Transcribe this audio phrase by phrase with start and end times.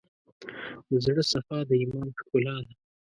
[0.87, 2.73] د زړه صفا، د ایمان ښکلا ده.